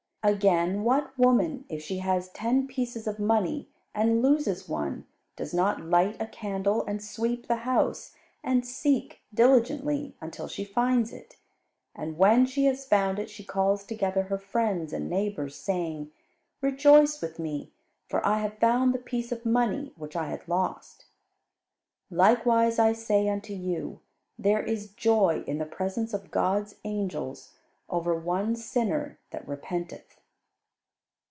[0.23, 5.81] "Again, what woman if she has ten pieces of money, and loses one, does not
[5.81, 11.37] light a candle, and sweep the house, and seek diligently until she finds it?
[11.95, 16.11] And when she has found it, she calls together her friends and neighbours, saying,
[16.61, 17.71] 'Rejoice with me,
[18.07, 21.05] for I have found the piece of money which I had lost.'
[22.11, 24.01] "Likewise, I say unto you,
[24.37, 27.55] there is joy in the presence of God's angels
[27.89, 30.15] over one sinner that repenteth."